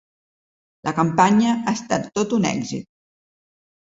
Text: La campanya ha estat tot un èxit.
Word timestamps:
La 0.87 0.93
campanya 0.99 1.51
ha 1.57 1.73
estat 1.79 2.09
tot 2.19 2.33
un 2.37 2.47
èxit. 2.53 2.87